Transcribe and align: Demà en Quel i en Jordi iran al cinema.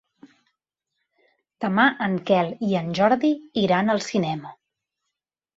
Demà 1.67 1.85
en 2.07 2.17
Quel 2.31 2.49
i 2.69 2.73
en 2.81 2.89
Jordi 3.01 3.33
iran 3.67 3.97
al 3.97 4.03
cinema. 4.11 4.59